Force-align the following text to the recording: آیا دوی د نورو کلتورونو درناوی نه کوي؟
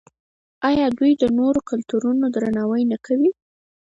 آیا 0.69 0.85
دوی 0.97 1.11
د 1.17 1.23
نورو 1.37 1.59
کلتورونو 1.69 2.25
درناوی 2.35 2.83
نه 2.91 2.97
کوي؟ 3.05 3.31